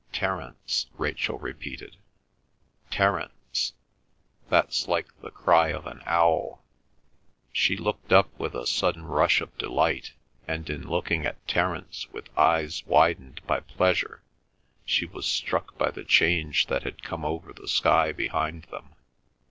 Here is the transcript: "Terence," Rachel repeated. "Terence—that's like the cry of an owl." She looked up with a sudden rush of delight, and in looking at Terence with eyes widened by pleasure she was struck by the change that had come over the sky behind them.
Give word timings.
"Terence," 0.11 0.87
Rachel 0.97 1.37
repeated. 1.37 1.95
"Terence—that's 2.89 4.87
like 4.87 5.15
the 5.21 5.29
cry 5.29 5.67
of 5.67 5.85
an 5.85 6.01
owl." 6.07 6.63
She 7.53 7.77
looked 7.77 8.11
up 8.11 8.31
with 8.39 8.55
a 8.55 8.65
sudden 8.65 9.03
rush 9.05 9.41
of 9.41 9.55
delight, 9.59 10.13
and 10.47 10.67
in 10.71 10.89
looking 10.89 11.23
at 11.27 11.47
Terence 11.47 12.09
with 12.11 12.35
eyes 12.35 12.83
widened 12.87 13.45
by 13.45 13.59
pleasure 13.59 14.23
she 14.85 15.05
was 15.05 15.27
struck 15.27 15.77
by 15.77 15.91
the 15.91 16.03
change 16.03 16.65
that 16.65 16.81
had 16.81 17.03
come 17.03 17.23
over 17.23 17.53
the 17.53 17.67
sky 17.67 18.11
behind 18.11 18.63
them. 18.71 18.95